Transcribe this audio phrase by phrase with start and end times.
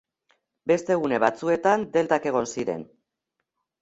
[0.71, 2.87] Beste gune batzuetan deltak egon ziren.